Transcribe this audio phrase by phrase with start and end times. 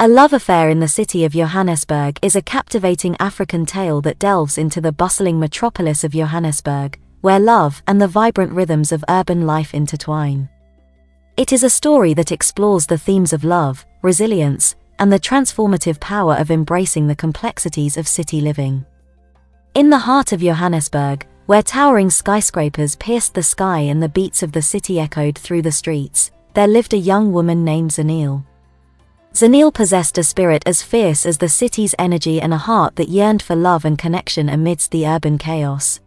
[0.00, 4.56] A Love Affair in the City of Johannesburg is a captivating African tale that delves
[4.56, 9.74] into the bustling metropolis of Johannesburg, where love and the vibrant rhythms of urban life
[9.74, 10.48] intertwine.
[11.36, 16.36] It is a story that explores the themes of love, resilience, and the transformative power
[16.36, 18.86] of embracing the complexities of city living.
[19.74, 24.52] In the heart of Johannesburg, where towering skyscrapers pierced the sky and the beats of
[24.52, 28.44] the city echoed through the streets, there lived a young woman named Zanille.
[29.32, 33.42] Zanille possessed a spirit as fierce as the city's energy and a heart that yearned
[33.42, 36.00] for love and connection amidst the urban chaos.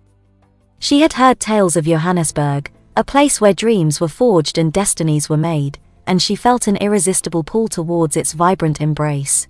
[0.79, 5.37] She had heard tales of Johannesburg, a place where dreams were forged and destinies were
[5.37, 9.47] made, and she felt an irresistible pull towards its vibrant embrace.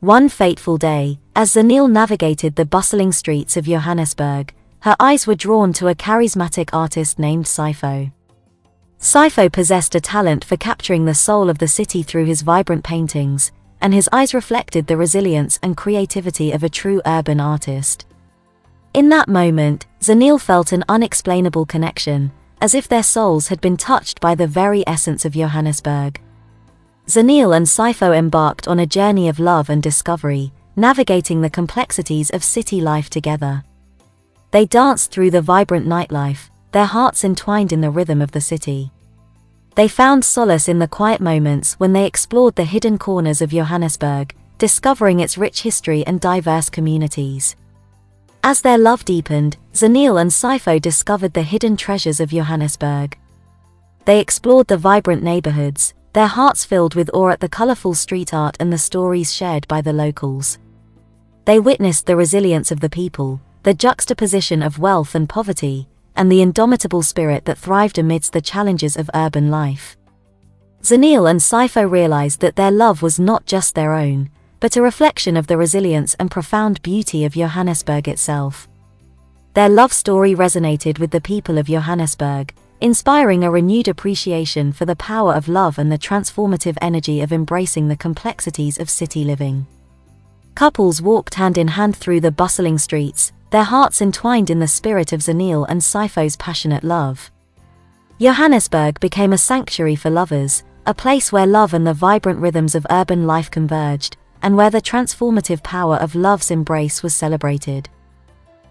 [0.00, 5.72] One fateful day, as Zanille navigated the bustling streets of Johannesburg, her eyes were drawn
[5.74, 8.12] to a charismatic artist named Sipho.
[9.00, 13.52] Sipho possessed a talent for capturing the soul of the city through his vibrant paintings,
[13.80, 18.06] and his eyes reflected the resilience and creativity of a true urban artist.
[18.94, 24.20] In that moment, Zanille felt an unexplainable connection, as if their souls had been touched
[24.20, 26.20] by the very essence of Johannesburg.
[27.06, 32.42] Zanille and Sipho embarked on a journey of love and discovery, navigating the complexities of
[32.42, 33.62] city life together.
[34.50, 38.90] They danced through the vibrant nightlife, their hearts entwined in the rhythm of the city.
[39.76, 44.34] They found solace in the quiet moments when they explored the hidden corners of Johannesburg,
[44.56, 47.54] discovering its rich history and diverse communities.
[48.42, 53.18] As their love deepened, Zanille and Sipho discovered the hidden treasures of Johannesburg.
[54.06, 58.56] They explored the vibrant neighborhoods, their hearts filled with awe at the colorful street art
[58.58, 60.58] and the stories shared by the locals.
[61.44, 66.42] They witnessed the resilience of the people, the juxtaposition of wealth and poverty, and the
[66.42, 69.96] indomitable spirit that thrived amidst the challenges of urban life.
[70.82, 75.36] Zanille and Sipho realized that their love was not just their own, but a reflection
[75.36, 78.68] of the resilience and profound beauty of Johannesburg itself.
[79.54, 84.96] Their love story resonated with the people of Johannesburg, inspiring a renewed appreciation for the
[84.96, 89.66] power of love and the transformative energy of embracing the complexities of city living.
[90.54, 95.12] Couples walked hand in hand through the bustling streets, their hearts entwined in the spirit
[95.12, 97.30] of Zanille and Sipho's passionate love.
[98.18, 102.86] Johannesburg became a sanctuary for lovers, a place where love and the vibrant rhythms of
[102.90, 107.88] urban life converged, and where the transformative power of love's embrace was celebrated.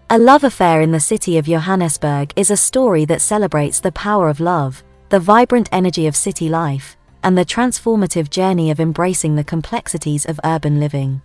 [0.08, 4.28] A Love Affair in the City of Johannesburg is a story that celebrates the power
[4.28, 9.44] of love, the vibrant energy of city life, and the transformative journey of embracing the
[9.44, 11.20] complexities of urban living.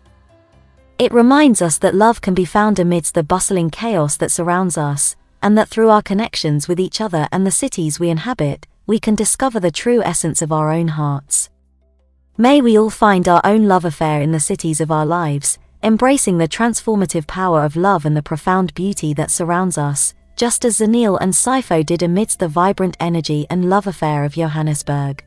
[1.01, 5.15] It reminds us that love can be found amidst the bustling chaos that surrounds us,
[5.41, 9.15] and that through our connections with each other and the cities we inhabit, we can
[9.15, 11.49] discover the true essence of our own hearts.
[12.37, 16.37] May we all find our own love affair in the cities of our lives, embracing
[16.37, 21.17] the transformative power of love and the profound beauty that surrounds us, just as Zanille
[21.19, 25.25] and Sipho did amidst the vibrant energy and love affair of Johannesburg.